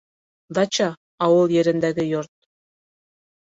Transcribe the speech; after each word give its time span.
Дача, 0.57 0.87
ауыл 1.27 1.53
ерендәге 1.57 2.07
йорт 2.15 2.33